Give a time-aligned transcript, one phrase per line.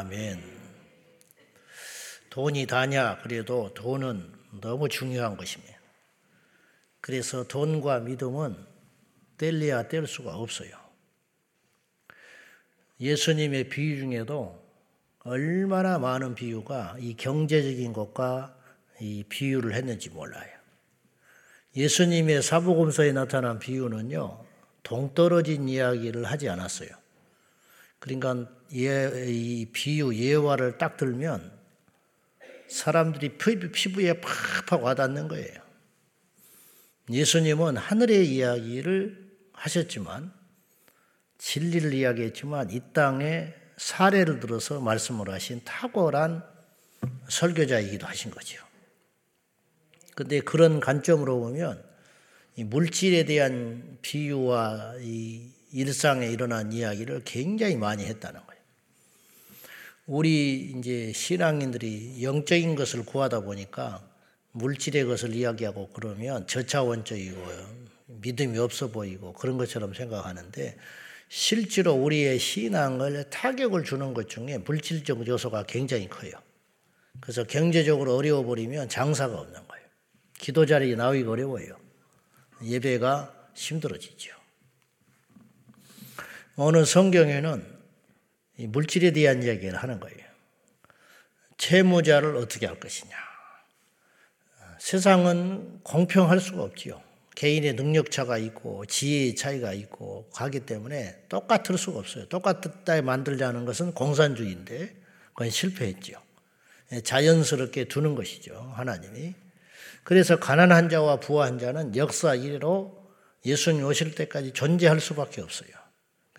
[0.00, 0.42] 아멘.
[2.30, 3.18] 돈이 다냐?
[3.18, 5.78] 그래도 돈은 너무 중요한 것입니다.
[7.02, 8.56] 그래서 돈과 믿음은
[9.36, 10.70] 뗄래야 뗄 수가 없어요.
[12.98, 14.58] 예수님의 비유 중에도
[15.18, 18.56] 얼마나 많은 비유가 이 경제적인 것과
[19.00, 20.50] 이 비유를 했는지 몰라요.
[21.76, 24.46] 예수님의 사복음서에 나타난 비유는요,
[24.82, 26.88] 동떨어진 이야기를 하지 않았어요.
[27.98, 31.50] 그러니까 예, 이 비유 예화를 딱 들면
[32.68, 35.60] 사람들이 피부에 팍팍 와닿는 거예요.
[37.10, 40.32] 예수님은 하늘의 이야기를 하셨지만
[41.38, 46.44] 진리를 이야기했지만 이 땅에 사례를 들어서 말씀을 하신 탁월한
[47.28, 48.62] 설교자이기도 하신 거죠.
[50.14, 51.82] 근데 그런 관점으로 보면
[52.56, 58.49] 물질에 대한 비유와 이 일상에 일어난 이야기를 굉장히 많이 했다는 거예요.
[60.10, 64.02] 우리 이제 신앙인들이 영적인 것을 구하다 보니까
[64.50, 67.40] 물질의 것을 이야기하고 그러면 저차원적이고
[68.06, 70.76] 믿음이 없어 보이고 그런 것처럼 생각하는데
[71.28, 76.32] 실제로 우리의 신앙을 타격을 주는 것 중에 물질적 요소가 굉장히 커요.
[77.20, 79.86] 그래서 경제적으로 어려워 버리면 장사가 없는 거예요.
[80.40, 81.76] 기도 자리에 나오기가 어려워요.
[82.64, 84.34] 예배가 힘들어지죠.
[86.56, 87.79] 어느 성경에는
[88.66, 90.18] 물질에 대한 이야기를 하는 거예요.
[91.56, 93.14] 채무자를 어떻게 할 것이냐.
[94.78, 97.02] 세상은 공평할 수가 없지요.
[97.34, 102.26] 개인의 능력차가 있고 지혜의 차이가 있고 가기 때문에 똑같을 수가 없어요.
[102.28, 104.94] 똑같다 만들자는 것은 공산주의인데
[105.32, 106.20] 그건 실패했죠.
[107.04, 108.72] 자연스럽게 두는 것이죠.
[108.74, 109.34] 하나님이.
[110.02, 112.98] 그래서 가난한 자와 부한 자는 역사 이래로
[113.46, 115.79] 예수님 오실 때까지 존재할 수밖에 없어요.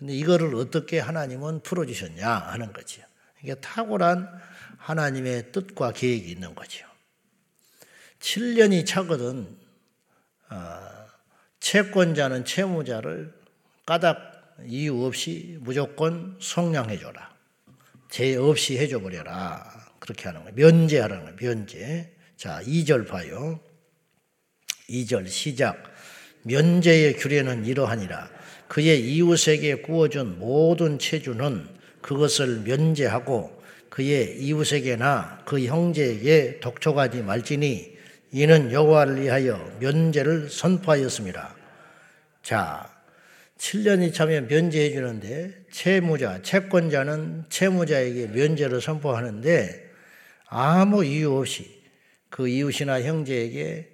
[0.02, 3.02] 근데 이거를 어떻게 하나님은 풀어주셨냐 하는 거죠.
[3.40, 4.28] 이게 탁월한
[4.76, 6.84] 하나님의 뜻과 계획이 있는 거죠.
[8.18, 9.56] 7년이 차거든
[10.50, 10.80] 어,
[11.60, 13.32] 채권자는 채무자를
[13.86, 17.32] 까닭 이유 없이 무조건 속량해줘라.
[18.10, 19.92] 죄 없이 해줘버려라.
[20.00, 20.56] 그렇게 하는 거예요.
[20.56, 21.36] 면제하라는 거예요.
[21.36, 22.12] 면제.
[22.36, 23.60] 자, 2절 봐요.
[24.88, 25.80] 2절 시작.
[26.42, 28.41] 면제의 규례는 이러하니라.
[28.72, 31.66] 그의 이웃에게 구워준 모든 체주는
[32.00, 33.60] 그것을 면제하고
[33.90, 37.94] 그의 이웃에게나 그 형제에게 독촉하지 말지니
[38.30, 41.54] 이는 여호와를 위하여 면제를 선포하였습니다.
[42.42, 42.90] 자,
[43.58, 49.90] 7년이 차면 면제해 주는데 채무자, 채권자는 채무자에게 면제를 선포하는데
[50.46, 51.82] 아무 이유 없이
[52.30, 53.90] 그 이웃이나 형제에게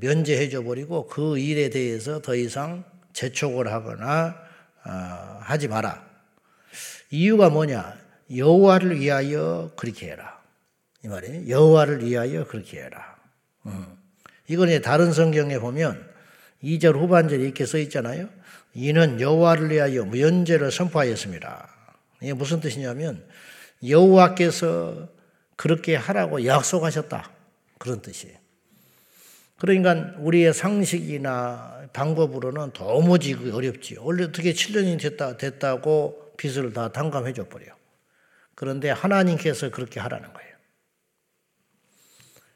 [0.00, 4.36] 면제해 줘 버리고 그 일에 대해서 더 이상 재촉을 하거나
[4.84, 6.06] 어, 하지 마라.
[7.10, 7.96] 이유가 뭐냐?
[8.34, 10.38] 여호와를 위하여 그렇게 해라.
[11.02, 11.48] 이 말이에요.
[11.48, 13.16] 여호와를 위하여 그렇게 해라.
[13.64, 13.86] 음.
[14.48, 16.06] 이건 다른 성경에 보면
[16.62, 18.28] 2절 후반절에 이렇게 써 있잖아요.
[18.74, 21.70] 이는 여호와를 위하여 면제를 선포하였습니다.
[22.20, 23.26] 이게 무슨 뜻이냐면
[23.86, 25.08] 여호와께서
[25.56, 27.30] 그렇게 하라고 약속하셨다.
[27.78, 28.36] 그런 뜻이에요.
[29.58, 33.96] 그러니까 우리의 상식이나 방법으로는 도무지 어렵지.
[34.00, 37.74] 원래 어떻게 7년이 됐다, 됐다고 빚을 다 탕감해 줘 버려.
[38.54, 40.56] 그런데 하나님께서 그렇게 하라는 거예요.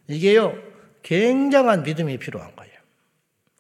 [0.08, 0.54] 이게요,
[1.02, 2.72] 굉장한 믿음이 필요한 거예요.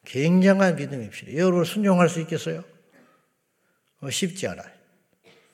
[0.04, 1.44] 굉장한 믿음이 필요해요.
[1.44, 2.64] 여러분 순종할 수 있겠어요?
[4.00, 4.68] 어, 쉽지 않아요.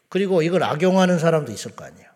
[0.08, 2.08] 그리고 이걸 악용하는 사람도 있을 거 아니에요.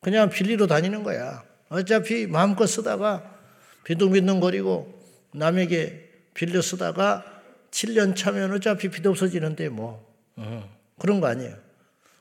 [0.00, 1.44] 그냥 빌리러 다니는 거야.
[1.68, 3.38] 어차피 마음껏 쓰다가
[3.84, 4.99] 비둥비둥거리고
[5.32, 7.24] 남에게 빌려 쓰다가
[7.70, 10.68] 7년 차면 어차피 빚 없어지는데 뭐 어,
[10.98, 11.56] 그런 거 아니에요.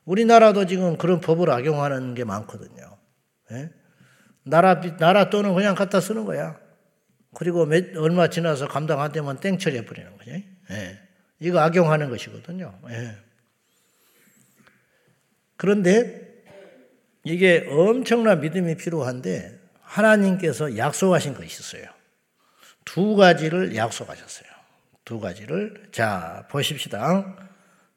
[0.06, 2.98] 우리나라도 지금 그런 법을 악용하는 게 많거든요.
[3.52, 3.70] 예?
[4.44, 6.60] 나라 나라 돈은 그냥 갖다 쓰는 거야.
[7.36, 10.46] 그리고 몇, 얼마 지나서 감당 안 되면 땡처리 해 버리는 거지.
[10.72, 11.00] 예.
[11.40, 12.80] 이거 악용하는 것이거든요.
[12.90, 13.16] 예.
[15.56, 16.44] 그런데
[17.24, 21.99] 이게 엄청난 믿음이 필요한데 하나님께서 약속하신 것이 있어요.
[22.86, 24.48] 두 가지를 약속하셨어요.
[25.06, 25.90] 두 가지를.
[25.92, 27.36] 자, 보십시다.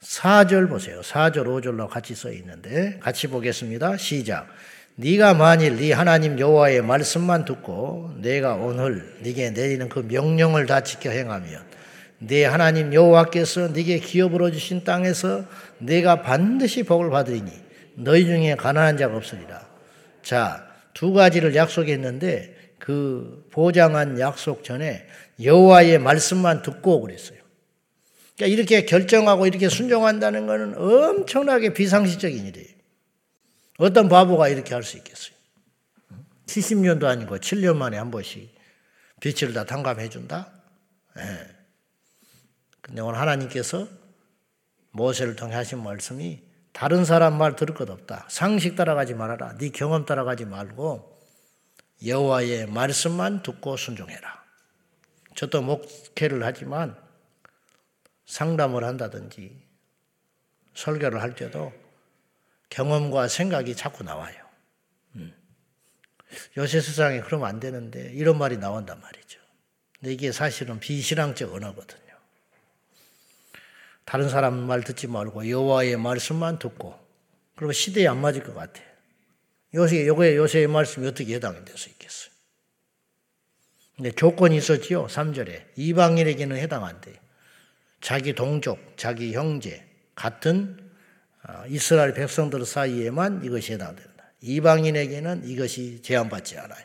[0.00, 1.00] 4절 보세요.
[1.00, 3.96] 4절, 5절로 같이 써 있는데 같이 보겠습니다.
[3.96, 4.48] 시작.
[4.96, 11.10] 네가 만일 네 하나님 여호와의 말씀만 듣고 내가 오늘 네게 내리는 그 명령을 다 지켜
[11.10, 11.62] 행하면
[12.18, 15.44] 네 하나님 여호와께서 네게 기업으로 주신 땅에서
[15.78, 17.50] 내가 반드시 복을 받으리니
[17.94, 19.66] 너희 중에 가난한 자가 없으리라.
[20.22, 25.06] 자, 두 가지를 약속했는데 그 보장한 약속 전에
[25.40, 27.38] 여호와의 말씀만 듣고 그랬어요.
[28.34, 32.74] 그러니까 이렇게 결정하고 이렇게 순종한다는 것은 엄청나게 비상식적인 일이에요.
[33.78, 35.32] 어떤 바보가 이렇게 할 수 있겠어요?
[36.46, 38.52] 70년도 아니고 7년 만에 한 번씩
[39.20, 40.50] 빛을 다 탕감해 준다?
[41.18, 41.22] 예.
[42.80, 43.86] 근데 오늘 하나님께서
[44.90, 46.42] 모세를 통해 하신 말씀이
[46.72, 48.26] 다른 사람 말 들을 것 없다.
[48.28, 49.56] 상식 따라가지 말아라.
[49.56, 51.11] 네 경험 따라가지 말고
[52.06, 54.42] 여호와의 말씀만 듣고 순종해라.
[55.34, 56.96] 저도 목회를 하지만
[58.26, 59.60] 상담을 한다든지
[60.74, 61.72] 설교를 할 때도
[62.70, 64.34] 경험과 생각이 자꾸 나와요.
[65.16, 65.34] 음.
[66.56, 69.38] 요새 세상에 그러면 안 되는데 이런 말이 나온단 말이죠.
[70.00, 72.00] 근데 이게 사실은 비신앙적 언어거든요.
[74.04, 76.98] 다른 사람 말 듣지 말고 여호와의 말씀만 듣고
[77.54, 78.86] 그러면 시대에 안 맞을 것 같아요.
[79.74, 81.91] 요새 요거에 요새의 말씀이 어떻게 해당이 있겠어요?
[84.02, 85.06] 근데 조건이 있었지요.
[85.06, 87.14] 3절에 이방인에게는 해당 안 돼요.
[88.00, 90.76] 자기 동족, 자기 형제 같은
[91.44, 94.32] 어, 이스라엘 백성들 사이에만 이것이 해당된다.
[94.40, 96.84] 이방인에게는 이것이 제한받지 않아요.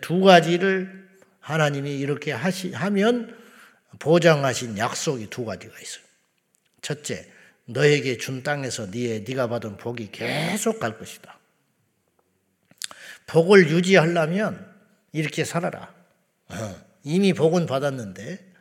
[0.00, 1.10] 두 가지를
[1.40, 3.36] 하나님이 이렇게 하시, 하면
[3.98, 6.04] 보장하신 약속이 두 가지가 있어요.
[6.80, 7.30] 첫째,
[7.66, 11.38] 너에게 준 땅에서 네의 네가 받은 복이 계속 갈 것이다.
[13.26, 14.71] 복을 유지하려면
[15.12, 15.94] 이렇게 살아라.
[16.48, 18.52] 어, 이미 복은 받았는데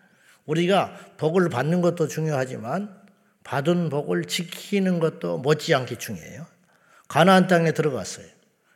[0.45, 3.01] 우리가 복을 받는 것도 중요하지만
[3.43, 6.45] 받은 복을 지키는 것도 못지않게 중요해요.
[7.07, 8.25] 가나안 땅에 들어갔어요.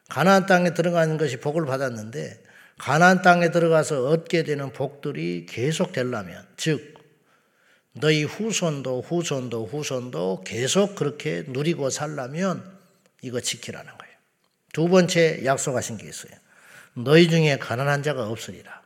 [0.09, 2.43] 가나안 땅에 들어가는 것이 복을 받았는데
[2.77, 6.95] 가나안 땅에 들어가서 얻게 되는 복들이 계속 되려면 즉
[7.93, 12.77] 너희 후손도 후손도 후손도 계속 그렇게 누리고 살려면
[13.21, 14.15] 이거 지키라는 거예요.
[14.73, 16.33] 두 번째 약속하신 게 있어요.
[16.95, 18.81] 너희 중에 가난한 자가 없으리라.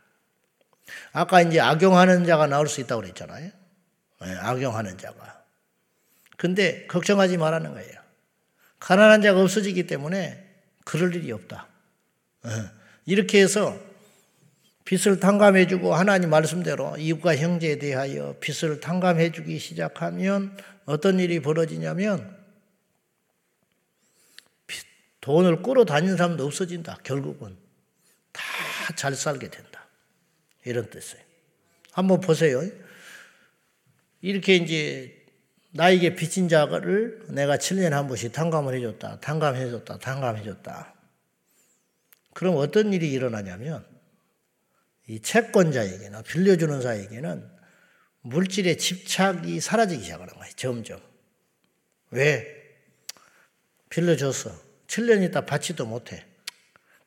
[1.12, 3.52] 아까 이제 악용하는 자가 나올 수 있다고 그랬잖아요.
[4.22, 5.44] 네, 악용하는 자가.
[6.38, 8.00] 근데 걱정하지 말라는 거예요.
[8.80, 10.46] 가난한 자가 없어지기 때문에
[10.86, 11.68] 그럴 일이 없다.
[12.44, 12.50] 네.
[13.06, 13.78] 이렇게 해서
[14.86, 22.38] 빚을 탕감해주고 하나님 말씀대로 이웃과 형제에 대하여 빚을 탕감해주기 시작하면 어떤 일이 벌어지냐면
[25.22, 27.00] 돈을 끌어 다니는 사람도 없어진다.
[27.04, 27.58] 결국은
[28.32, 29.88] 다 잘 살게 된다.
[30.66, 31.24] 이런 뜻이에요.
[31.92, 32.62] 한번 보세요.
[34.22, 35.26] 이렇게 이제
[35.72, 39.20] 나에게 빚진 자를 내가 7년에 한 번씩 탕감을 해줬다.
[39.20, 40.00] 탕감해줬다.
[40.00, 40.96] 탕감해줬다.
[42.34, 43.86] 그럼 어떤 일이 일어나냐면
[45.08, 47.50] 이 채권자에게나 빌려주는 자에게는
[48.22, 50.52] 물질의 집착이 사라지기 시작하는 거예요.
[50.56, 51.02] 점점.
[52.12, 52.56] 왜?
[53.90, 54.52] 빌려줬어.
[54.88, 56.26] 7년 있다 받지도 못해.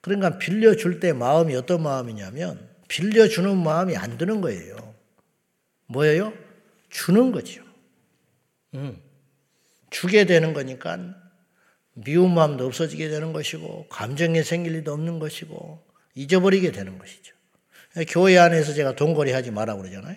[0.03, 4.95] 그러니까 빌려줄 때 마음이 어떤 마음이냐면 빌려주는 마음이 안 드는 거예요.
[5.87, 6.35] 뭐예요?
[6.91, 7.63] 주는 거죠.
[8.75, 9.01] 음.
[9.89, 10.99] 주게 되는 거니까
[11.95, 15.83] 미운 마음도 없어지게 되는 것이고 감정이 생길 일도 없는 것이고
[16.15, 17.35] 잊어버리게 되는 것이죠.
[18.09, 20.17] 교회 안에서 제가 돈거래 하지 마라 그러잖아요.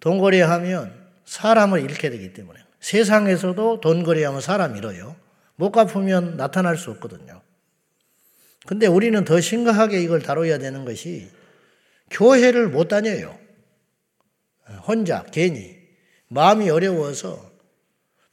[0.00, 0.92] 돈거래 하면
[1.24, 5.16] 사람을 잃게 되기 때문에 세상에서도 돈거래 하면 사람 잃어요.
[5.56, 7.43] 못 갚으면 나타날 수 없거든요.
[8.66, 11.28] 근데 우리는 더 심각하게 이걸 다뤄야 되는 것이
[12.10, 13.38] 교회를 못 다녀요.
[14.86, 15.76] 혼자, 괜히.
[16.28, 17.52] 마음이 어려워서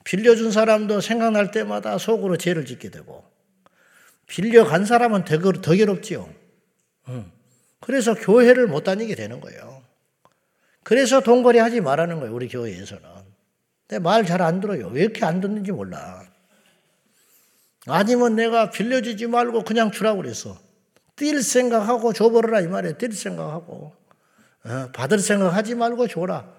[0.04, 3.24] 빌려준 사람도 생각날 때마다 속으로 죄를 짓게 되고,
[4.28, 6.30] 빌려간 사람은 더, 더 괴롭지요.
[7.82, 9.84] 그래서 교회를 못 다니게 되는 거예요.
[10.84, 13.04] 그래서 돈거래 하지 말라는 거예요, 우리 교회에서는.
[13.88, 14.88] 근데 말 잘 안 들어요.
[14.88, 16.21] 왜 이렇게 안 듣는지 몰라.
[17.88, 20.58] 아니면 내가 빌려주지 말고 그냥 주라고 그랬어.
[21.16, 22.98] 뛸 생각하고 줘버려라 이 말이에요.
[22.98, 23.94] 뛸 생각하고.
[24.64, 26.54] 어, 받을 생각하지 말고 줘라.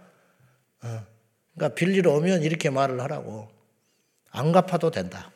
[0.82, 1.06] 어,
[1.54, 3.48] 그러니까 빌리러 오면 이렇게 말을 하라고.
[4.30, 5.30] 안 갚아도 된다.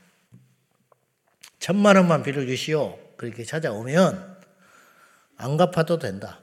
[1.58, 2.98] 천만 원만 빌려주시오.
[3.16, 4.36] 그렇게 찾아오면
[5.36, 6.40] 안 갚아도 된다.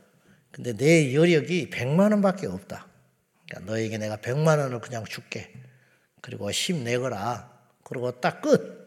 [0.52, 2.88] 근데 내 여력이 100만 원밖에 없다.
[3.48, 5.52] 그러니까 너에게 내가 100만 원을 그냥 줄게.
[6.22, 7.52] 그리고 10 내거라.
[7.84, 8.83] 그리고 딱 끝.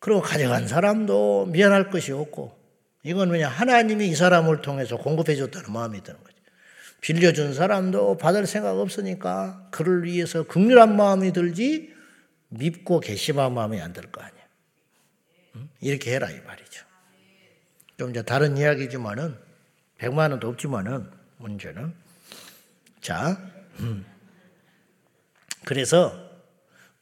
[0.00, 2.58] 그리고 가져간 사람도 미안할 것이 없고
[3.02, 6.36] 이건 왜냐 하나님이 이 사람을 통해서 공급해 줬다는 마음이 드는 거죠.
[7.00, 11.94] 빌려준 사람도 받을 생각 없으니까 그를 위해서 극렬한 마음이 들지
[12.48, 14.40] 밉고 괘씸한 마음이 안 들 거 아니에요.
[15.80, 16.84] 이렇게 해라 이 말이죠.
[17.98, 19.36] 좀 이제 다른 이야기지만은
[19.98, 21.94] 100만 원도 없지만은 문제는
[23.00, 23.38] 자
[23.80, 24.04] 음.
[25.64, 26.29] 그래서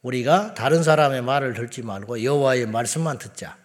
[0.01, 3.57] 우리가 다른 사람의 말을 듣지 말고 여호와의 말씀만 듣자.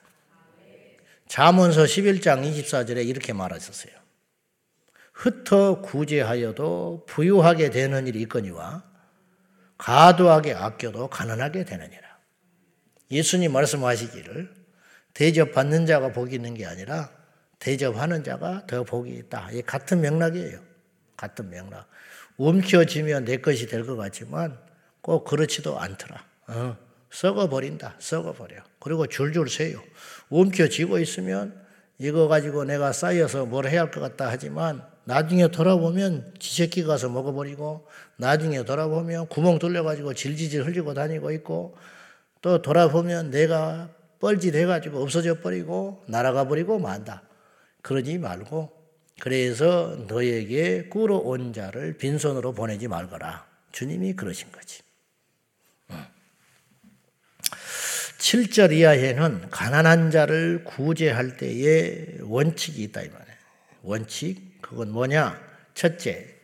[1.29, 3.93] 잠언서 11장 24절에 이렇게 말하셨어요.
[5.13, 8.83] 흩어 구제하여도 부유하게 되는 일이 있거니와
[9.79, 12.03] 가도하게 아껴도 가난하게 되느니라.
[13.11, 14.53] 예수님 말씀하시기를
[15.15, 17.11] 대접받는 자가 복이 있는 게 아니라
[17.61, 19.51] 대접하는 자가 더 복이 있다.
[19.53, 20.59] 이 같은 맥락이에요.
[21.17, 21.89] 같은 맥락.
[22.37, 24.59] 움켜쥐면 내 것이 될 것 같지만
[25.05, 26.25] 꼭 그렇지도 않더라.
[26.47, 26.77] 어,
[27.11, 27.97] 썩어버린다.
[27.99, 28.57] 썩어버려.
[28.81, 29.83] 그리고 줄줄 새요.
[30.31, 31.55] 움켜쥐고 있으면
[31.99, 37.87] 이거 가지고 내가 쌓여서 뭘 해야 할 것 같다 하지만 나중에 돌아보면 지새끼 가서 먹어버리고
[38.17, 41.77] 나중에 돌아보면 구멍 뚫려가지고 질질질 흘리고 다니고 있고
[42.41, 47.23] 또 돌아보면 내가 뻘짓해가지고 없어져 버리고 날아가 버리고 만다.
[47.83, 48.73] 그러지 말고
[49.21, 53.45] 그래서 너에게 꾸러 온 자를 빈손으로 보내지 말거라.
[53.71, 54.84] 주님이 그러신 거지.
[58.25, 63.37] 7절 이하에는 가난한 자를 구제할 때에 원칙이 있다 이 말이에요.
[63.83, 65.39] 원칙 그건 뭐냐?
[65.75, 66.35] 첫째,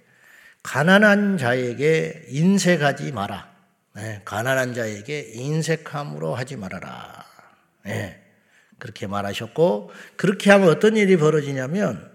[0.63, 3.49] 가난한 자에게 인색하지 마라.
[3.95, 7.25] 네, 가난한 자에게 인색함으로 하지 말아라.
[7.87, 8.23] 네,
[8.79, 12.11] 그렇게 말하셨고 그렇게 하면 어떤 일이 벌어지냐면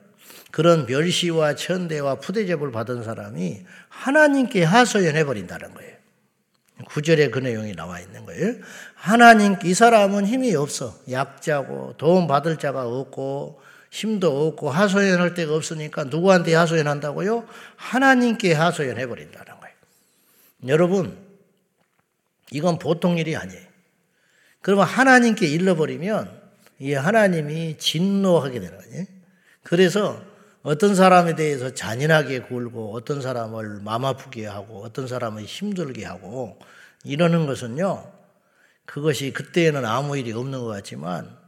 [0.51, 5.94] 그런 멸시와 천대와 푸대접을 받은 사람이 하나님께 하소연해 버린다는 거예요.
[6.85, 8.55] 구절에 그 내용이 나와 있는 거예요.
[8.95, 10.95] 하나님, 이 사람은 힘이 없어.
[11.09, 13.61] 약자고, 도움 받을 자가 없고,
[13.91, 17.47] 힘도 없고, 하소연할 데가 없으니까 누구한테 하소연한다고요?
[17.75, 19.75] 하나님께 하소연해 버린다는 거예요.
[20.67, 21.17] 여러분,
[22.51, 23.65] 이건 보통 일이 아니에요.
[24.61, 26.45] 그러면 하나님께 일러버리면,
[26.79, 29.05] 이 하나님이 진노하게 되는 거예요.
[29.63, 30.21] 그래서
[30.65, 36.57] 어떤 사람에 대해서 잔인하게 굴고 어떤 사람을 마음 아프게 하고 어떤 사람을 힘들게 하고
[37.05, 38.11] 이러는 것은요.
[38.85, 41.45] 그것이 그때에는 아무 일이 없는 것 같지만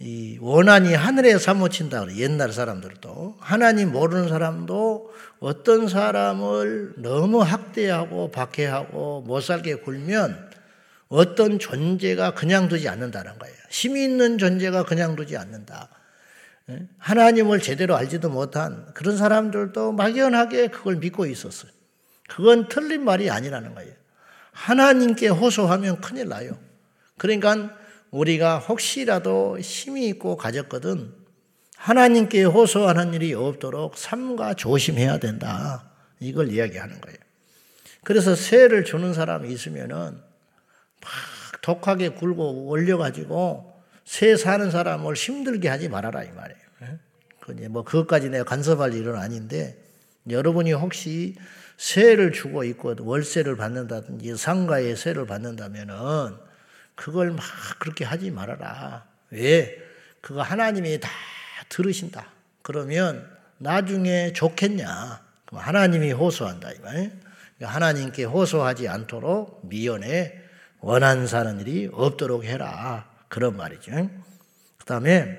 [0.00, 9.22] 이 원한이 하늘에 사무친다 그래 옛날 사람들도 하나님 모르는 사람도 어떤 사람을 너무 학대하고 박해하고
[9.22, 10.50] 못 살게 굴면
[11.08, 13.54] 어떤 존재가 그냥 두지 않는다는 거예요.
[13.70, 15.88] 힘이 있는 존재가 그냥 두지 않는다.
[16.70, 16.88] 예?
[16.98, 21.70] 하나님을 제대로 알지도 못한 그런 사람들도 막연하게 그걸 믿고 있었어요.
[22.28, 23.92] 그건 틀린 말이 아니라는 거예요.
[24.54, 26.56] 하나님께 호소하면 큰일 나요.
[27.18, 27.76] 그러니까
[28.10, 31.12] 우리가 혹시라도 힘이 있고 가졌거든
[31.76, 35.90] 하나님께 호소하는 일이 없도록 삼가 조심해야 된다.
[36.20, 37.18] 이걸 이야기하는 거예요.
[38.04, 40.12] 그래서 세를 주는 사람이 있으면은
[41.00, 41.10] 막
[41.60, 46.60] 독하게 굴고 올려가지고 새 사는 사람을 힘들게 하지 말아라 이 말이에요.
[47.60, 47.68] 예?
[47.68, 49.82] 뭐 그것까지 내가 간섭할 일은 아닌데
[50.30, 51.34] 여러분이 혹시
[51.76, 56.36] 세를 주고 있고 월세를 받는다든지 상가에 세를 받는다면은
[56.94, 57.44] 그걸 막
[57.78, 59.06] 그렇게 하지 말아라.
[59.30, 59.78] 왜?
[60.20, 61.10] 그거 하나님이 다
[61.68, 62.30] 들으신다.
[62.62, 63.28] 그러면
[63.58, 65.20] 나중에 좋겠냐?
[65.46, 67.12] 그럼 하나님이 호소한다 이 말.
[67.60, 70.40] 하나님께 호소하지 않도록 미연에
[70.80, 73.08] 원한 사는 일이 없도록 해라.
[73.28, 74.10] 그런 말이죠.
[74.78, 75.38] 그 다음에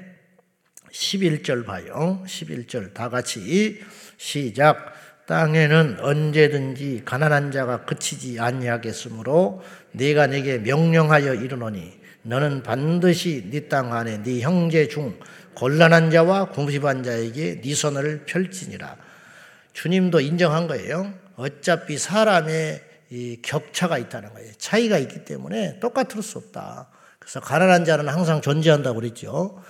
[0.92, 2.24] 11절 봐요.
[2.26, 3.84] 11절 다 같이
[4.18, 4.95] 시작.
[5.28, 14.24] 땅에는 언제든지 가난한 자가 그치지 아니하겠으므로 네가 내게 명령하여 이르노니 너는 반드시 네 땅 안에
[14.24, 15.18] 네 형제 중
[15.56, 18.98] 곤란한 자와 궁핍한 자에게 네 손을 펼치니라.
[19.74, 21.14] 주님도 인정한 거예요.
[21.36, 22.82] 어차피 사람의
[23.42, 24.52] 격차가 있다는 거예요.
[24.58, 26.90] 차이가 있기 때문에 똑같을 수 없다.
[27.20, 29.62] 그래서 가난한 자는 항상 존재한다고 그랬죠.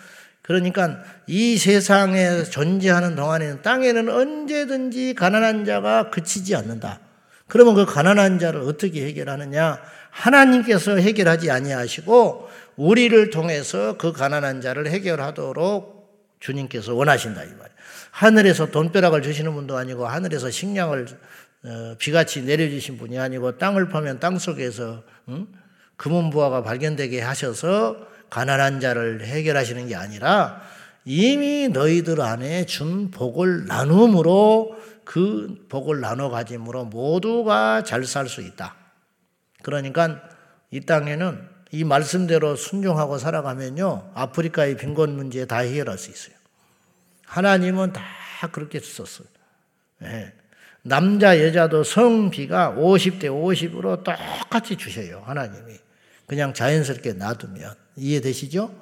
[0.45, 6.99] 그러니까 이 세상에 존재하는 동안에는 땅에는 언제든지 가난한 자가 그치지 않는다.
[7.47, 9.81] 그러면 그 가난한 자를 어떻게 해결하느냐?
[10.11, 17.69] 하나님께서 해결하지 아니하시고 우리를 통해서 그 가난한 자를 해결하도록 주님께서 원하신다 이 말이에요.
[18.11, 21.07] 하늘에서 돈벼락을 주시는 분도 아니고 하늘에서 식량을
[21.63, 25.47] 어, 비같이 내려주신 분이 아니고 땅을 파면 땅 속에서 응?
[25.97, 30.61] 금은부화가 발견되게 하셔서 가난한 자를 해결하시는 게 아니라
[31.05, 34.75] 이미 너희들 안에 준 복을 나눔으로
[35.05, 38.75] 그 복을 나눠 가짐으로 모두가 잘 살 수 있다.
[39.63, 40.21] 그러니까
[40.69, 44.11] 이 땅에는 이 말씀대로 순종하고 살아가면요.
[44.13, 46.35] 아프리카의 빈곤 문제 다 해결할 수 있어요.
[47.25, 48.03] 하나님은 다
[48.51, 49.27] 그렇게 썼어요.
[49.99, 50.33] 네.
[50.81, 55.23] 남자, 여자도 성비가 50대 50으로 똑같이 주셔요.
[55.25, 55.84] 하나님이.
[56.25, 58.73] 그냥 자연스럽게 놔두면 이해되시죠?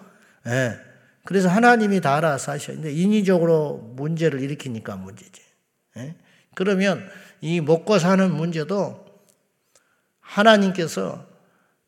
[0.47, 0.77] 예.
[1.25, 2.75] 그래서 하나님이 다 알아서 하셔.
[2.81, 5.41] 데 인위적으로 문제를 일으키니까 문제지.
[5.97, 6.15] 예?
[6.55, 7.07] 그러면
[7.41, 9.05] 이 먹고 사는 문제도
[10.19, 11.25] 하나님께서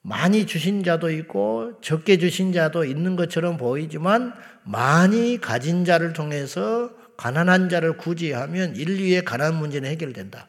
[0.01, 4.33] 많이 주신 자도 있고 적게 주신 자도 있는 것처럼 보이지만
[4.63, 10.47] 많이 가진 자를 통해서 가난한 자를 구제하면 인류의 가난 문제는 해결된다.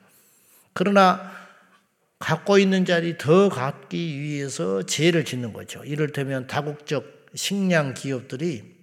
[0.74, 1.32] 그러나
[2.18, 5.84] 갖고 있는 자리 더 갖기 위해서 죄를 짓는 거죠.
[5.84, 8.76] 이를테면 다국적 식량 기업들이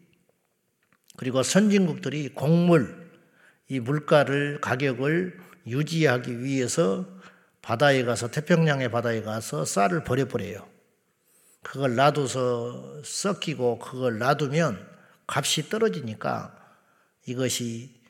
[1.17, 3.11] 그리고 선진국들이 곡물,
[3.67, 7.05] 이 물가를, 가격을 유지하기 위해서
[7.61, 10.67] 바다에 가서, 태평양의 바다에 가서 쌀을 버려버려요.
[11.61, 14.85] 그걸 놔둬서 섞이고 그걸 놔두면
[15.27, 16.55] 값이 떨어지니까
[17.25, 18.01] 이것이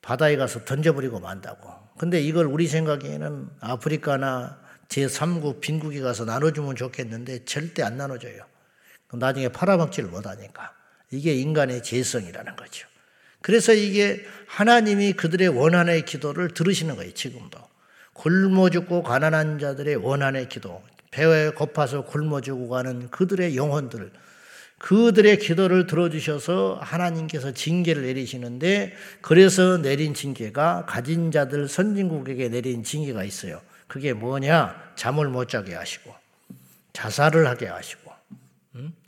[0.00, 1.70] 바다에 가서 던져버리고 만다고.
[1.98, 4.61] 근데 이걸 우리 생각에는 아프리카나
[4.92, 8.44] 제3국 빈국에 가서 나눠주면 좋겠는데 절대 안 나눠줘요.
[9.12, 10.72] 나중에 팔아먹지를 못하니까.
[11.10, 12.86] 이게 인간의 죄성이라는 거죠.
[13.40, 17.58] 그래서 이게 하나님이 그들의 원한의 기도를 들으시는 거예요, 지금도.
[18.12, 24.12] 굶어 죽고 가난한 자들의 원한의 기도, 배에 고파서 굶어 죽고 가는 그들의 영혼들,
[24.78, 33.60] 그들의 기도를 들어주셔서 하나님께서 징계를 내리시는데 그래서 내린 징계가 가진 자들 선진국에게 내린 징계가 있어요.
[33.92, 34.94] 그게 뭐냐?
[34.96, 36.14] 잠을 못 자게 하시고
[36.94, 38.10] 자살을 하게 하시고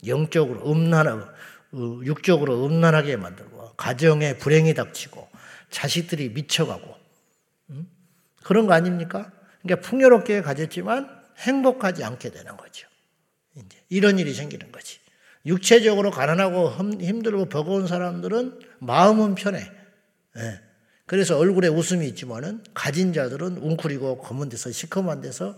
[0.05, 1.21] 영적으로 음란하고
[1.71, 5.27] 어, 육적으로 음란하게 만들고 가정에 불행이 닥치고
[5.71, 6.95] 자식들이 미쳐가고
[8.43, 9.31] 그런 거 아닙니까?
[9.63, 12.87] 그러니까 풍요롭게 가졌지만 행복하지 않게 되는 거죠.
[13.55, 14.99] 이제 이런 일이 생기는 거지.
[15.47, 16.69] 육체적으로 가난하고
[17.01, 19.67] 힘들고 버거운 사람들은 마음은 편해.
[20.37, 20.64] 예.
[21.05, 25.57] 그래서 얼굴에 웃음이 있지만은 가진 자들은 웅크리고 검은 데서 시커먼 데서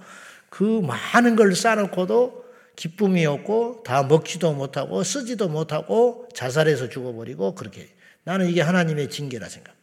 [0.49, 7.89] 그 많은 걸 쌓아놓고도 기쁨이 없고 다 먹지도 못하고 쓰지도 못하고 자살해서 죽어버리고 그렇게
[8.23, 9.77] 나는 이게 하나님의 징계라 생각해요.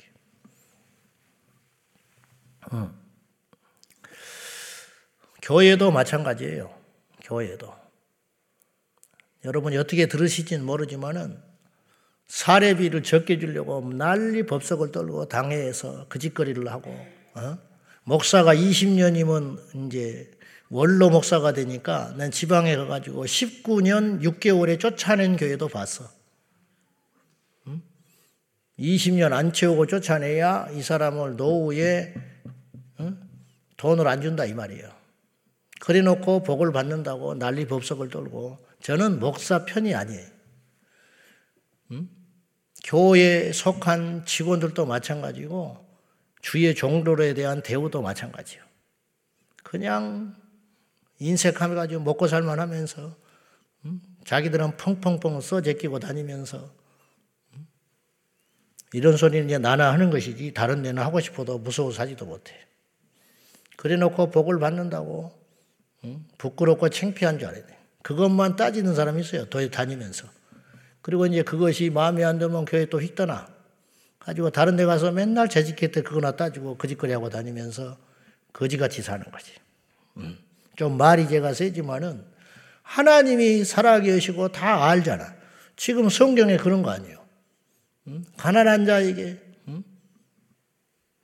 [2.71, 2.94] 어.
[5.42, 6.75] 교회도 마찬가지예요.
[7.23, 7.75] 교회도.
[9.44, 11.42] 여러분이 어떻게 들으실지는 모르지만은
[12.26, 16.90] 사례비를 적게 주려고 난리 법석을 떨고 당회에서 그 짓거리를 하고
[17.35, 17.59] 어?
[18.04, 20.31] 목사가 20년이면 이제
[20.69, 26.09] 원로 목사가 되니까 난 지방에 가가지고 19년 6개월에 쫓아낸 교회도 봤어.
[28.78, 32.15] 20년 안 채우고 쫓아내야 이 사람을 노후에
[33.76, 34.91] 돈을 안 준다 이 말이에요.
[35.80, 40.33] 그래 놓고 복을 받는다고 난리 법석을 떨고 저는 목사 편이 아니에요.
[42.84, 42.86] 음?
[42.86, 45.84] 교회에 속한 직원들도 마찬가지고
[46.42, 48.62] 주의 종로에 대한 대우도 마찬가지요.
[49.62, 50.36] 그냥
[51.18, 53.16] 인색해가지고 먹고 살만 하면서
[53.86, 54.00] 음?
[54.25, 56.70] 자기들은 펑펑펑 써제끼고 다니면서
[57.54, 57.66] 음?
[58.92, 62.54] 이런 소리는 이제 나나 하는 것이지 다른 데는 하고 싶어도 무서워 사지도 못해.
[63.76, 65.32] 그래 놓고 복을 받는다고
[66.04, 66.26] 음?
[66.36, 67.78] 부끄럽고 창피한 줄 알아야 돼.
[68.02, 69.47] 그것만 따지는 사람이 있어요.
[69.47, 70.28] 더 다니면서.
[71.04, 73.47] 그리고 이제 그것이 마음에 안 들면 교회 또 휙 떠나.
[74.19, 77.99] 가지고 다른 데 가서 맨날 재직했대 그거나 따지고 거짓거리 하고 다니면서
[78.54, 79.52] 거지같이 사는 거지.
[80.17, 80.38] 음.
[80.76, 82.25] 좀 말이 제가 세지만은
[82.80, 85.34] 하나님이 살아계시고 다 알잖아.
[85.76, 87.23] 지금 성경에 그런 거 아니에요.
[88.08, 88.25] 응?
[88.38, 89.38] 가난한 자에게
[89.69, 89.84] 응?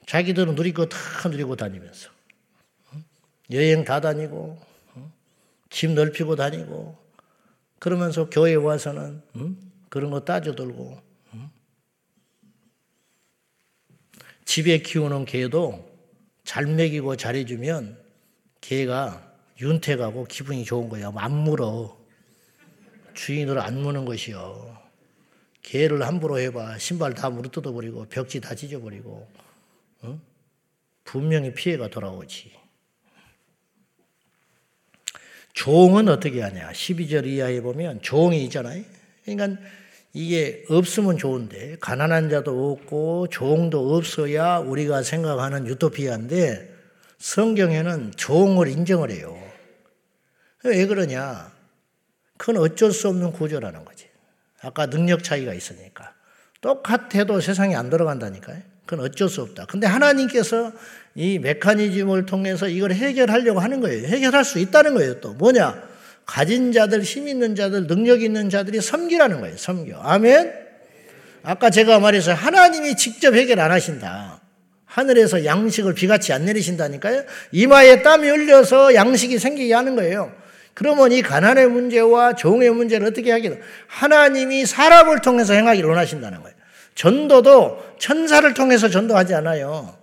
[0.06, 2.10] 자기들은 거다 누리고 다니면서
[2.92, 3.04] 응?
[3.50, 4.60] 여행 다 다니고
[5.70, 6.98] 집 넓히고 다니고
[7.78, 9.22] 그러면서 교회 와서는
[9.90, 11.10] 그런 거 따져들고
[14.46, 15.88] 집에 키우는 개도
[16.42, 18.02] 잘 먹이고 잘해주면
[18.60, 21.12] 개가 윤택하고 기분이 좋은 거야.
[21.14, 21.96] 안 물어.
[23.14, 24.76] 주인을 안 무는 것이요.
[25.62, 26.78] 개를 함부로 해봐.
[26.78, 29.30] 신발 다 물어 뜯어버리고 벽지 다 찢어버리고
[30.02, 30.20] 어?
[31.04, 32.52] 분명히 피해가 돌아오지.
[35.52, 36.72] 종은 어떻게 하냐.
[36.72, 38.82] 12절 이하에 보면 종이 있잖아요.
[39.24, 39.62] 그러니까
[40.12, 46.74] 이게 없으면 좋은데 가난한 자도 없고 종도 없어야 우리가 생각하는 유토피아인데
[47.18, 49.38] 성경에는 종을 인정을 해요.
[50.64, 51.52] 왜 그러냐?
[52.36, 54.06] 그건 어쩔 수 없는 구조라는 거지.
[54.62, 56.14] 아까 능력 차이가 있으니까.
[56.60, 58.58] 똑같아도 세상이 안 돌아간다니까요.
[58.84, 59.66] 그건 어쩔 수 없다.
[59.66, 60.72] 근데 하나님께서
[61.14, 64.06] 이 메커니즘을 통해서 이걸 해결하려고 하는 거예요.
[64.08, 65.20] 해결할 수 있다는 거예요.
[65.20, 65.89] 또 뭐냐?
[66.26, 69.56] 가진 자들, 힘 있는 자들, 능력 있는 자들이 섬기라는 거예요.
[69.56, 70.00] 섬겨.
[70.00, 70.52] 아멘?
[71.42, 74.40] 아까 제가 말해서 하나님이 직접 해결 안 하신다.
[74.84, 77.22] 하늘에서 양식을 비같이 안 내리신다니까요.
[77.52, 80.32] 이마에 땀이 흘려서 양식이 생기게 하는 거예요.
[80.74, 86.56] 그러면 이 가난의 문제와 종의 문제를 어떻게 하기를 하나님이 사람을 통해서 행하기를 원하신다는 거예요.
[86.94, 89.96] 전도도 천사를 통해서 전도하지 않아요.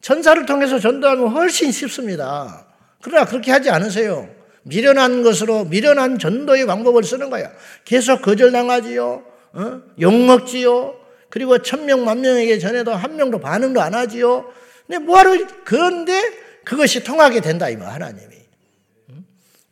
[0.00, 2.66] 천사를 통해서 전도하면 훨씬 쉽습니다.
[3.02, 4.28] 그러나 그렇게 하지 않으세요.
[4.62, 7.50] 미련한 것으로 미련한 전도의 방법을 쓰는 거야.
[7.84, 9.24] 계속 거절당하지요.
[9.52, 9.82] 어?
[10.00, 10.94] 욕먹지요.
[11.28, 14.52] 그리고 천명 만명에게 전해도 한 명도 반응도 안 하지요.
[14.86, 16.20] 근데 뭐하러 그런데
[16.64, 18.40] 그것이 통하게 된다 이말 하나님이.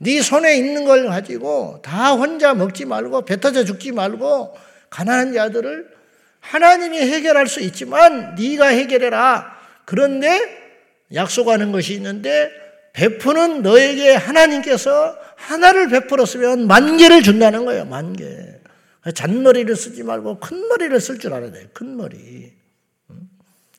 [0.01, 4.57] 네 손에 있는 걸 가지고 다 혼자 먹지 말고 배 터져 죽지 말고
[4.91, 5.89] 가난한 자들을
[6.39, 9.59] 하나님이 해결할 수 있지만 네가 해결해라.
[9.85, 10.41] 그런데
[11.13, 12.51] 약속하는 것이 있는데
[12.93, 17.85] 베푸는 너에게 하나님께서 하나를 베풀었으면 만 개를 준다는 거예요.
[17.85, 18.27] 만 개.
[19.15, 21.67] 잔머리를 쓰지 말고 큰 머리를 쓸 줄 알아야 돼요.
[21.73, 22.53] 큰 머리.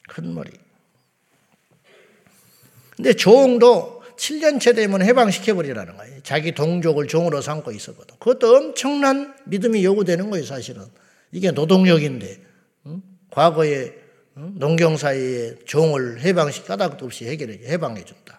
[0.07, 0.51] 큰 머리.
[2.95, 6.21] 근데 종도 7년째 되면 해방시켜버리라는 거예요.
[6.23, 8.15] 자기 동족을 종으로 삼고 있었거든.
[8.19, 10.83] 그것도 엄청난 믿음이 요구되는 거예요, 사실은.
[11.31, 12.41] 이게 노동력인데.
[13.29, 13.93] 과거에
[14.33, 18.38] 농경사회의 종을 해방시 까닭도 없이 해결해, 해방해 준다.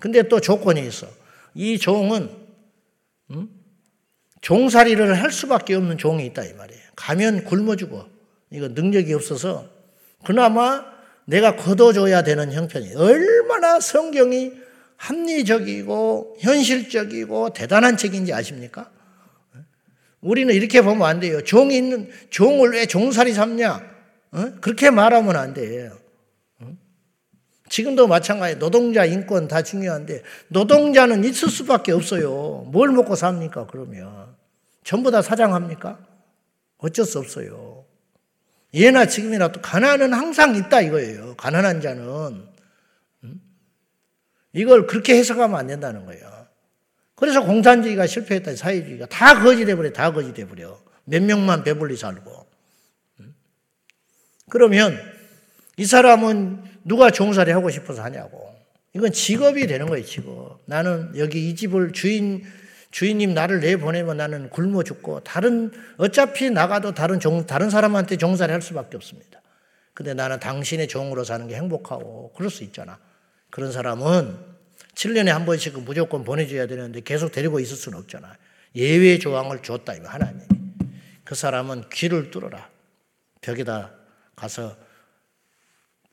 [0.00, 1.06] 근데 또 조건이 있어.
[1.54, 2.30] 이 종은,
[4.40, 6.82] 종살이를 할 수밖에 없는 종이 있다, 이 말이에요.
[6.96, 8.08] 가면 굶어 죽어.
[8.50, 9.68] 이거 능력이 없어서
[10.24, 10.84] 그나마
[11.26, 14.52] 내가 걷어줘야 되는 형편이 얼마나 성경이
[14.96, 18.90] 합리적이고 현실적이고 대단한 책인지 아십니까?
[20.20, 21.42] 우리는 이렇게 보면 안 돼요.
[21.42, 23.90] 종이 있는 종을 왜 종살이 삼냐?
[24.32, 24.52] 어?
[24.60, 25.96] 그렇게 말하면 안 돼요.
[27.70, 27.80] 어?
[27.80, 28.58] 지금도 마찬가지.
[28.58, 32.68] 노동자 인권 다 중요한데 노동자는 있을 수밖에 없어요.
[32.72, 33.68] 뭘 먹고 삽니까?
[33.68, 34.34] 그러면
[34.82, 35.98] 전부 다 사장합니까?
[36.78, 37.84] 어쩔 수 없어요.
[38.74, 41.36] 예나 지금이나 또 가난은 항상 있다 이거예요.
[41.36, 42.48] 가난한 자는
[44.52, 46.28] 이걸 그렇게 해석하면 안 된다는 거예요.
[47.14, 48.56] 그래서 공산주의가 실패했다.
[48.56, 49.92] 사회주의가 다 거지 돼버려.
[49.92, 50.80] 다 거지 돼버려.
[51.04, 52.46] 몇 명만 배불리 살고.
[54.48, 54.98] 그러면
[55.76, 58.54] 이 사람은 누가 종살이 하고 싶어서 하냐고.
[58.94, 60.60] 이건 직업이 되는 거예요, 직업.
[60.66, 62.42] 나는 여기 이 집을 주인
[62.90, 68.60] 주인님 나를 내보내면 나는 굶어 죽고 다른 어차피 나가도 다른 종 다른 사람한테 종살이 할
[68.62, 69.40] 수밖에 없습니다.
[69.94, 72.98] 근데 나는 당신의 종으로 사는 게 행복하고 그럴 수 있잖아.
[73.50, 74.36] 그런 사람은
[74.94, 78.36] 7년에 한 번씩 무조건 보내줘야 되는데 계속 데리고 있을 수는 없잖아.
[78.74, 80.42] 예외 조항을 줬다 이거 하나님이.
[81.24, 82.68] 그 사람은 귀를 뚫어라.
[83.40, 83.92] 벽에다
[84.34, 84.76] 가서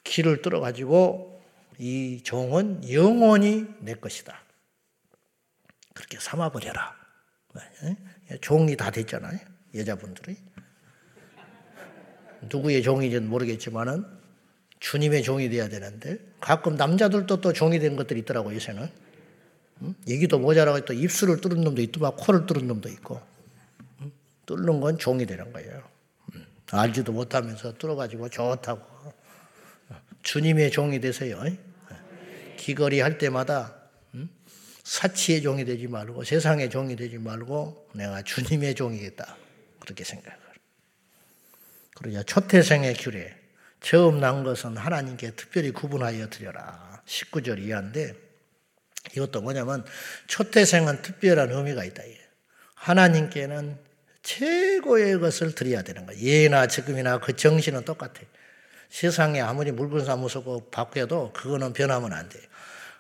[0.08, 1.42] 귀를 뚫어 가지고
[1.78, 4.42] 이 종은 영원히 내 것이다.
[5.94, 6.96] 그렇게 삼아버려라.
[8.42, 9.40] 종이 다 됐잖아요.
[9.76, 10.38] 여자분들이.
[12.42, 14.06] 누구의 종인지는 모르겠지만은
[14.80, 18.90] 주님의 종이 돼야 되는데 가끔 남자들도 또 종이 된 것들이 있더라고요, 요새는.
[19.82, 19.96] 응?
[20.08, 23.22] 얘기도 모자라고 또 입술을 뚫은 놈도 막 코를 뚫은 놈도 있고.
[24.02, 24.12] 응?
[24.46, 25.84] 뚫는 건 종이 되는 거예요.
[26.36, 26.46] 응.
[26.72, 29.14] 알지도 못하면서 뚫어가지고 좋다고.
[30.24, 31.42] 주님의 종이 되세요.
[32.58, 33.76] 귀걸이 할 때마다
[34.84, 39.36] 사치의 종이 되지 말고 세상의 종이 되지 말고 내가 주님의 종이겠다.
[39.80, 40.38] 그렇게 생각을.
[41.96, 43.36] 그러자 초태생의 규례.
[43.82, 47.02] 처음 난 것은 하나님께 특별히 구분하여 드려라.
[47.06, 48.14] 19절 이하인데
[49.16, 49.86] 이것도 뭐냐면
[50.28, 52.04] 초태생은 특별한 의미가 있다.
[52.76, 53.78] 하나님께는
[54.24, 56.18] 최고의 것을 드려야 되는 거야.
[56.18, 58.14] 예나 지금이나 그 정신은 똑같아.
[58.90, 62.40] 세상에 아무리 물건 사무소고 바뀌어도 그거는 변하면 안 돼.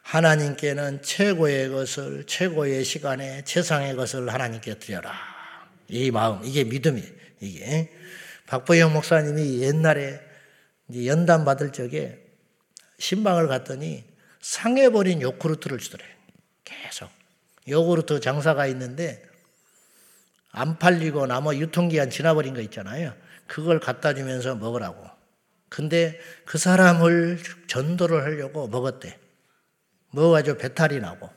[0.04, 5.13] 하나님께는 최고의 것을 최고의 시간에 최상의 것을 하나님께 드려라.
[5.89, 7.04] 이 마음, 이게 믿음이
[7.41, 7.91] 이게
[8.47, 10.21] 박보영 목사님이 옛날에
[11.06, 12.19] 연단 받을 적에
[13.00, 14.06] 신방을 갔더니
[14.41, 16.04] 상해버린 요구르트를 주더래.
[16.63, 17.10] 계속
[17.67, 19.23] 요구르트 장사가 있는데
[20.52, 23.13] 안 팔리고 나머 유통기한 지나버린 거 있잖아요.
[23.45, 25.16] 그걸 갖다 주면서 먹으라고.
[25.69, 29.19] 근데 그 사람을 전도를 하려고 먹었대.
[30.12, 31.30] 먹어가지고 배탈이 나고.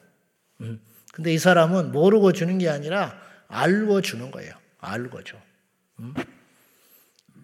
[0.60, 0.80] 음.
[1.12, 4.54] 근데 이 사람은 모르고 주는 게 아니라 알고 주는 거예요.
[4.78, 5.36] 알고 줘.
[5.98, 6.14] 음.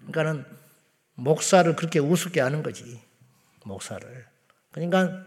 [0.07, 0.44] 그러니까는
[1.14, 3.01] 목사를 그렇게 우습게 하는 거지.
[3.64, 4.27] 목사를.
[4.70, 5.25] 그러니까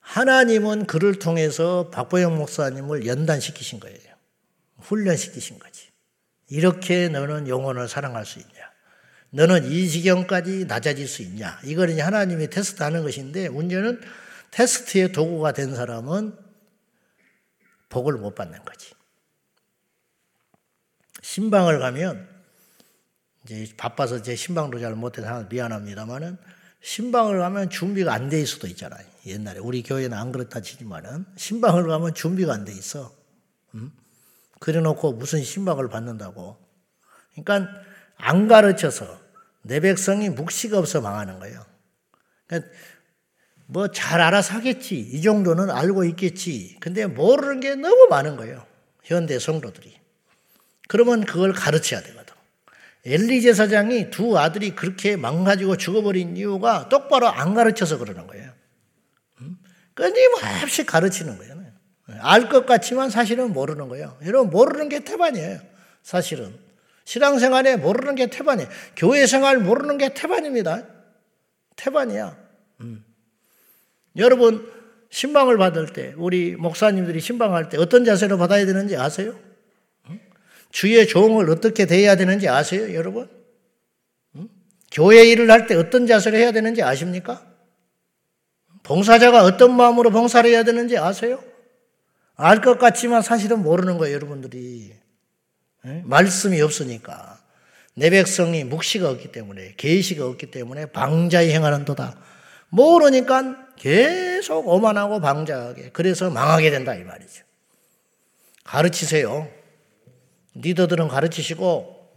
[0.00, 3.98] 하나님은 그를 통해서 박보영 목사님을 연단시키신 거예요.
[4.78, 5.90] 훈련시키신 거지.
[6.48, 8.69] 이렇게 너는 영혼을 사랑할 수 있냐.
[9.30, 11.60] 너는 이 지경까지 낮아질 수 있냐.
[11.64, 14.00] 이걸 이제 하나님이 테스트하는 것인데 문제는
[14.50, 16.36] 테스트의 도구가 된 사람은
[17.88, 18.92] 복을 못 받는 거지.
[21.22, 22.28] 신방을 가면
[23.44, 26.36] 이제 바빠서 제 신방도 잘 못해서 미안합니다만은
[26.82, 29.06] 신방을 가면 준비가 안 돼 있을 수도 있잖아요.
[29.26, 33.14] 옛날에 우리 교회는 안 그렇다 치지만은 신방을 가면 준비가 안 돼 있어.
[33.74, 33.92] 음?
[34.60, 36.56] 그래놓고 무슨 신방을 받는다고.
[37.32, 37.70] 그러니까
[38.16, 39.19] 안 가르쳐서
[39.62, 41.64] 내 백성이 묵시가 없어 망하는 거예요.
[42.46, 42.70] 그러니까
[43.66, 44.98] 뭐 잘 알아서 하겠지.
[44.98, 46.76] 이 정도는 알고 있겠지.
[46.80, 48.66] 근데 모르는 게 너무 많은 거예요.
[49.04, 49.98] 현대 성도들이.
[50.88, 52.34] 그러면 그걸 가르쳐야 되거든.
[53.04, 58.52] 엘리 제사장이 두 아들이 그렇게 망가지고 죽어버린 이유가 똑바로 안 가르쳐서 그러는 거예요.
[59.94, 61.60] 끊임없이 가르치는 거예요.
[62.22, 64.18] 알 것 같지만 사실은 모르는 거예요.
[64.26, 65.60] 여러분 모르는 게 태반이에요.
[66.02, 66.58] 사실은
[67.10, 68.68] 신앙생활에 모르는 게 태반이에요.
[68.94, 70.84] 교회 생활 모르는 게 태반입니다.
[71.74, 72.36] 태반이야.
[72.82, 73.04] 음.
[74.16, 74.70] 여러분
[75.10, 79.36] 신방을 받을 때 우리 목사님들이 신방할 때 어떤 자세로 받아야 되는지 아세요?
[80.70, 83.28] 주의 종을 어떻게 대해야 되는지 아세요, 여러분?
[84.92, 87.44] 교회 일을 할 때 어떤 자세로 해야 되는지 아십니까?
[88.84, 91.42] 봉사자가 어떤 마음으로 봉사를 해야 되는지 아세요?
[92.36, 94.99] 알 것 같지만 사실은 모르는 거예요, 여러분들이.
[95.82, 97.40] 말씀이 없으니까.
[97.94, 102.18] 내 백성이 묵시가 없기 때문에, 계시가 없기 때문에 방자히 행하는 도다.
[102.68, 105.90] 모르니까 계속 오만하고 방자하게.
[105.92, 107.44] 그래서 망하게 된다, 이 말이죠.
[108.64, 109.48] 가르치세요.
[110.54, 112.08] 리더들은 가르치시고,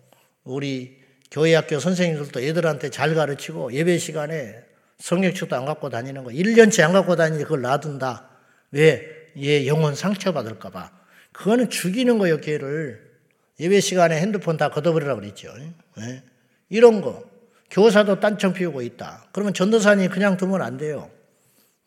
[0.44, 4.64] 우리 교회 학교 선생님들도 애들한테 잘 가르치고, 예배 시간에
[5.00, 8.30] 성역책도 안 갖고 다니는 거, 1년치 안 갖고 다니는데 그걸 놔둔다.
[8.72, 9.06] 왜?
[9.38, 10.92] 얘 영혼 상처 받을까 봐.
[11.32, 13.13] 그거는 죽이는 거예요, 걔를.
[13.60, 15.54] 예배 시간에 핸드폰 다 걷어버리라고 그랬죠.
[15.98, 16.24] 네?
[16.70, 17.24] 이런 거.
[17.70, 19.26] 교사도 딴청 피우고 있다.
[19.32, 21.10] 그러면 전도사님 그냥 두면 안 돼요.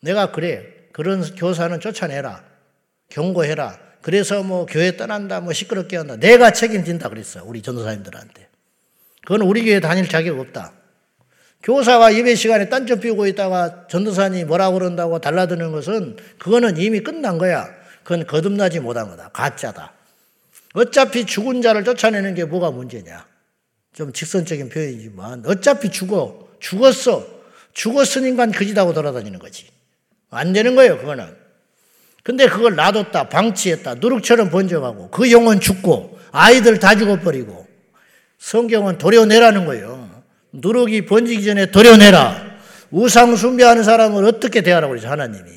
[0.01, 0.65] 내가 그래.
[0.91, 2.43] 그런 교사는 쫓아내라.
[3.09, 3.79] 경고해라.
[4.01, 6.15] 그래서 뭐 교회 떠난다, 뭐 시끄럽게 한다.
[6.17, 7.43] 내가 책임진다 그랬어.
[7.45, 8.47] 우리 전도사님들한테.
[9.23, 10.73] 그건 우리 교회 다닐 자격 없다.
[11.63, 17.67] 교사가 예배 시간에 딴점 피우고 있다가 전도사님이 뭐라고 그런다고 달라드는 것은 그거는 이미 끝난 거야.
[18.03, 19.29] 그건 거듭나지 못한 거다.
[19.29, 19.96] 가짜다.
[20.73, 23.25] 어차피 죽은 자를 쫓아내는 게 뭐가 문제냐.
[23.93, 26.47] 좀 직선적인 표현이지만 어차피 죽어.
[26.59, 27.25] 죽었어.
[27.73, 29.67] 죽었으니까 그지다고 돌아다니는 거지.
[30.29, 31.35] 안 되는 거예요, 그거는.
[32.23, 37.65] 근데 그걸 놔뒀다, 방치했다, 누룩처럼 번져가고, 그 영혼 죽고, 아이들 다 죽어버리고,
[38.37, 40.23] 성경은 도려내라는 거예요.
[40.51, 42.57] 누룩이 번지기 전에 도려내라.
[42.91, 45.49] 우상 숭배하는 사람을 어떻게 대하라고 그러죠, 하나님이.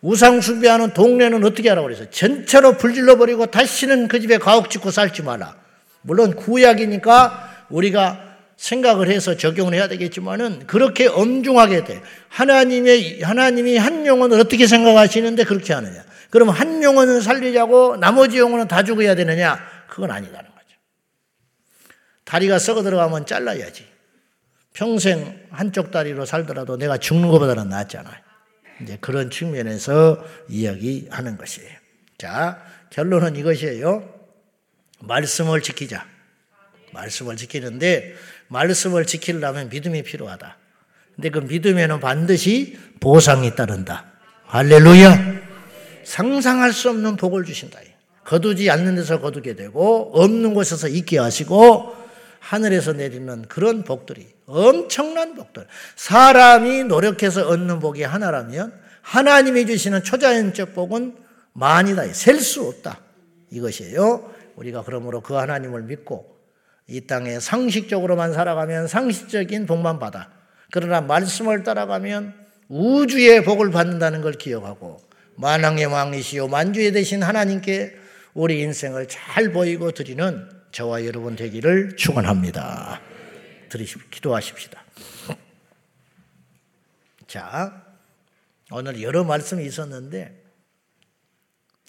[0.00, 5.22] 우상 숭배하는 동네는 어떻게 하라고 그래서 전체로 불질러 버리고 다시는 그 집에 가옥 짓고 살지
[5.22, 5.56] 마라.
[6.02, 12.02] 물론 구약이니까 우리가 생각을 해서 적용을 해야 되겠지만은 그렇게 엄중하게 돼.
[12.28, 16.04] 하나님의 하나님이 한 영혼을 어떻게 생각하시는데 그렇게 하느냐?
[16.30, 19.58] 그럼 한 영혼을 살리자고 나머지 영혼은 다 죽어야 되느냐?
[19.88, 20.76] 그건 아니다는 거죠.
[22.24, 23.86] 다리가 썩어 들어가면 잘라야지.
[24.74, 28.27] 평생 한쪽 다리로 살더라도 내가 죽는 것보다는 낫잖아요.
[28.82, 31.70] 이제 그런 측면에서 이야기하는 것이에요.
[32.16, 34.14] 자, 결론은 이것이에요.
[35.00, 36.06] 말씀을 지키자.
[36.92, 38.14] 말씀을 지키는데
[38.48, 40.56] 말씀을 지키려면 믿음이 필요하다.
[41.14, 44.12] 근데 그 믿음에는 반드시 보상이 따른다.
[44.46, 45.38] 할렐루야.
[46.04, 47.80] 상상할 수 없는 복을 주신다.
[48.24, 51.96] 거두지 않는 데서 거두게 되고 없는 곳에서 있게 하시고
[52.40, 55.66] 하늘에서 내리는 그런 복들이 엄청난 복들.
[55.96, 58.72] 사람이 노력해서 얻는 복이 하나라면
[59.02, 61.16] 하나님이 주시는 초자연적 복은
[61.52, 62.12] 만이다.
[62.12, 63.00] 셀 수 없다.
[63.50, 64.32] 이것이에요.
[64.56, 66.38] 우리가 그러므로 그 하나님을 믿고
[66.86, 70.30] 이 땅에 상식적으로만 살아가면 상식적인 복만 받아.
[70.70, 72.34] 그러나 말씀을 따라가면
[72.68, 75.00] 우주의 복을 받는다는 걸 기억하고
[75.36, 77.96] 만왕의 왕이시요 만주의 대신 하나님께
[78.34, 83.00] 우리 인생을 잘 보이고 드리는 저와 여러분 되기를 축원합니다.
[83.68, 84.82] 드리십 기도하십시다.
[87.26, 87.84] 자,
[88.70, 90.44] 오늘 여러 말씀이 있었는데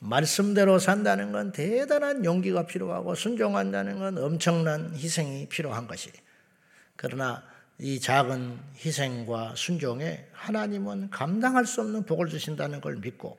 [0.02, 6.12] 말씀대로 산다는 건 대단한 용기가 필요하고 순종한다는 건 엄청난 희생이 필요한 것이.
[6.96, 7.44] 그러나
[7.80, 13.38] 이 작은 희생과 순종에 하나님은 감당할 수 없는 복을 주신다는 걸 믿고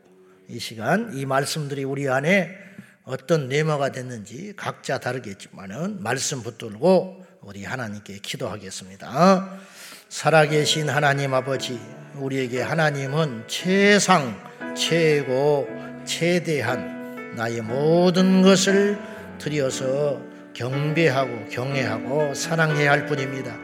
[0.49, 2.57] 이 시간 이 말씀들이 우리 안에
[3.05, 9.59] 어떤 내마가 됐는지 각자 다르겠지만은 말씀 붙들고 우리 하나님께 기도하겠습니다.
[10.09, 11.81] 살아계신 하나님 아버지,
[12.17, 14.37] 우리에게 하나님은 최상,
[14.77, 15.69] 최고,
[16.05, 18.99] 최대한 나의 모든 것을
[19.39, 20.21] 드려서
[20.53, 23.57] 경배하고 경외하고 사랑해야 할 뿐입니다.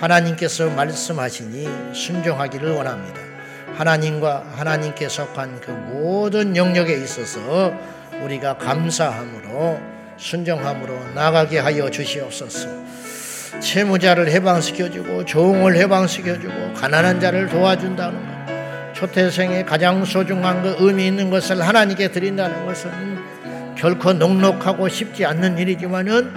[0.00, 3.20] 하나님께서 말씀하시니 순종하기를 원합니다.
[3.74, 7.72] 하나님과 하나님께 속한 그 모든 영역에 있어서
[8.22, 9.80] 우리가 감사함으로
[10.16, 12.68] 순종함으로 나가게 하여 주시옵소서.
[13.60, 18.32] 채무자를 해방시켜주고 종을 해방시켜주고 가난한 자를 도와준다는 것.
[18.94, 22.90] 초태생의 가장 소중한 그 의미 있는 것을 하나님께 드린다는 것은
[23.76, 26.32] 결코 녹록하고 쉽지 않는 일이지만은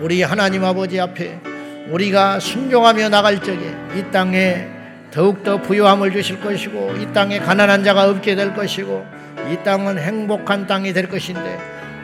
[0.00, 1.40] 우리 하나님 아버지 앞에
[1.88, 4.71] 우리가 순종하며 나갈 적에 이 땅에
[5.12, 9.06] 더욱더 부유함을 주실 것이고 이 땅에 가난한 자가 없게 될 것이고
[9.50, 11.58] 이 땅은 행복한 땅이 될 것인데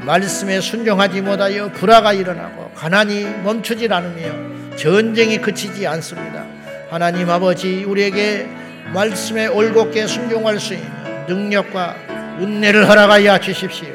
[0.04, 6.44] 말씀에 순종하지 못하여 불화가 일어나고 가난이 멈추질 않으며 전쟁이 그치지 않습니다.
[6.90, 8.46] 하나님 아버지 우리에게
[8.92, 10.88] 말씀에 올곧게 순종할 수 있는
[11.26, 11.96] 능력과
[12.40, 13.88] 은혜를 허락하여 주십시오.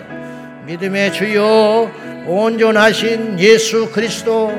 [0.65, 1.91] 믿음의 주여
[2.25, 4.53] 온전하신 예수 그리스도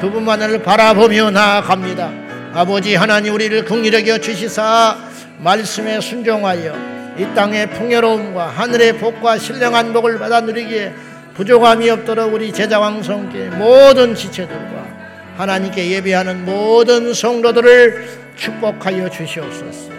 [0.00, 2.23] 그분만을 바라보며 나아갑니다.
[2.54, 4.96] 아버지 하나님 우리를 긍휼히 여 주시사
[5.40, 10.94] 말씀에 순종하여 이 땅의 풍요로움과 하늘의 복과 신령한 복을 받아 누리기에
[11.34, 19.90] 부족함이 없도록 우리 제자 왕성께 모든 지체들과 하나님께 예배하는 모든 성도들을 축복하여 주시옵소서.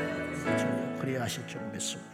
[1.02, 2.10] 그리하실 줄 믿습니다.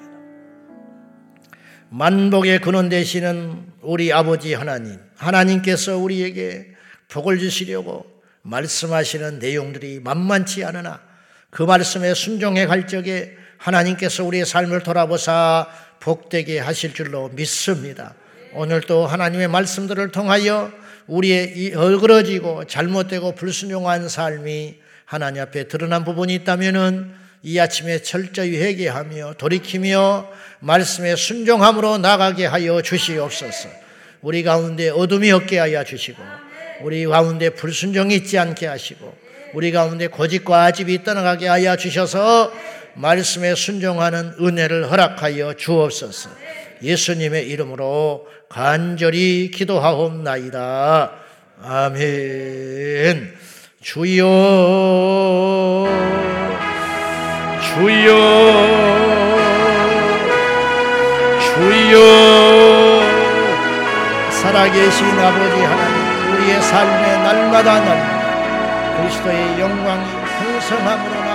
[1.89, 6.65] 만복의 근원 되시는 우리 아버지 하나님, 하나님께서 우리에게
[7.09, 11.01] 복을 주시려고 말씀하시는 내용들이 만만치 않으나
[11.49, 15.67] 그 말씀에 순종해 갈 적에 하나님께서 우리의 삶을 돌아보사
[15.99, 18.15] 복되게 하실 줄로 믿습니다.
[18.53, 20.71] 오늘도 하나님의 말씀들을 통하여
[21.07, 29.33] 우리의 이 얼그러지고 잘못되고 불순종한 삶이 하나님 앞에 드러난 부분이 있다면은 이 아침에 철저히 회개하며
[29.37, 33.69] 돌이키며 말씀에 순종함으로 나가게 하여 주시옵소서.
[34.21, 36.21] 우리 가운데 어둠이 없게 하여 주시고
[36.83, 39.13] 우리 가운데 불순종이 있지 않게 하시고
[39.53, 42.51] 우리 가운데 고집과 아집이 떠나가게 하여 주셔서
[42.95, 46.29] 말씀에 순종하는 은혜를 허락하여 주옵소서.
[46.83, 51.11] 예수님의 이름으로 간절히 기도하옵나이다.
[51.63, 53.35] 아멘.
[53.81, 54.23] 주여,
[57.61, 58.11] 주여,
[61.39, 63.01] 주여,
[64.29, 65.90] 살아계신 아버지 하나님,
[66.41, 70.05] 우리의 삶의 날마다 날마다 그리스도의 영광이
[70.39, 71.30] 풍성함으로